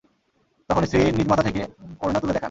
তখন 0.69 0.83
স্ত্রী 0.85 0.99
নিজ 1.17 1.27
মাথা 1.27 1.43
থেকে 1.43 1.61
ওড়না 2.01 2.19
তুলে 2.19 2.33
দেখান। 2.33 2.39